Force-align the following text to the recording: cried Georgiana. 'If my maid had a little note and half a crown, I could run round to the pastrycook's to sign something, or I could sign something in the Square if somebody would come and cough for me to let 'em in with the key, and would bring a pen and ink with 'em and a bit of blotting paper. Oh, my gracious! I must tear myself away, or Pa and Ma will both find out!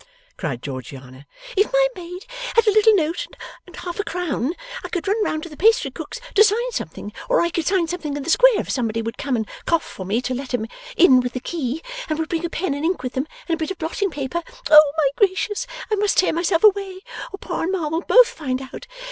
cried 0.35 0.63
Georgiana. 0.63 1.27
'If 1.55 1.71
my 1.71 1.87
maid 1.95 2.25
had 2.55 2.65
a 2.65 2.71
little 2.71 2.95
note 2.95 3.27
and 3.67 3.75
half 3.75 3.99
a 3.99 4.03
crown, 4.03 4.55
I 4.83 4.89
could 4.89 5.07
run 5.07 5.23
round 5.23 5.43
to 5.43 5.49
the 5.49 5.55
pastrycook's 5.55 6.19
to 6.33 6.43
sign 6.43 6.71
something, 6.71 7.13
or 7.29 7.39
I 7.39 7.51
could 7.51 7.67
sign 7.67 7.87
something 7.87 8.17
in 8.17 8.23
the 8.23 8.29
Square 8.31 8.61
if 8.61 8.71
somebody 8.71 9.03
would 9.03 9.19
come 9.19 9.35
and 9.35 9.47
cough 9.67 9.83
for 9.83 10.03
me 10.03 10.19
to 10.23 10.33
let 10.33 10.55
'em 10.55 10.65
in 10.97 11.19
with 11.19 11.33
the 11.33 11.39
key, 11.39 11.83
and 12.09 12.17
would 12.17 12.29
bring 12.29 12.43
a 12.45 12.49
pen 12.49 12.73
and 12.73 12.83
ink 12.83 13.03
with 13.03 13.15
'em 13.15 13.27
and 13.47 13.53
a 13.53 13.57
bit 13.59 13.69
of 13.69 13.77
blotting 13.77 14.09
paper. 14.09 14.41
Oh, 14.71 14.91
my 14.97 15.09
gracious! 15.17 15.67
I 15.91 15.95
must 15.97 16.17
tear 16.17 16.33
myself 16.33 16.63
away, 16.63 17.01
or 17.31 17.37
Pa 17.37 17.61
and 17.61 17.71
Ma 17.71 17.87
will 17.87 18.01
both 18.01 18.27
find 18.27 18.59
out! 18.73 18.87